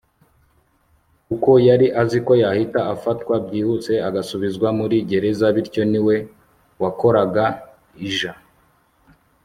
[1.27, 6.15] kuko yari azi ko yahita afatwa byihuse agasubizwa muri gereza bityo niwe
[6.81, 7.45] wakoraga
[8.07, 8.19] ij